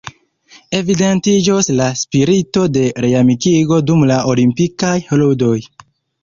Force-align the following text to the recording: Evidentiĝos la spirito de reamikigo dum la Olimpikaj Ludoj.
Evidentiĝos 0.77 1.69
la 1.79 1.89
spirito 1.99 2.63
de 2.77 2.87
reamikigo 3.05 3.79
dum 3.91 4.03
la 4.13 4.19
Olimpikaj 4.33 4.97
Ludoj. 5.23 5.55